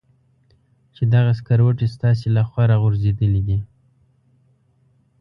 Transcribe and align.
چې 0.95 1.03
دغه 1.13 1.31
سکروټې 1.39 1.87
ستاسې 1.95 2.27
له 2.35 2.41
خوا 2.49 2.63
را 2.71 2.77
غورځېدلې 2.81 3.41
دي. 3.47 3.59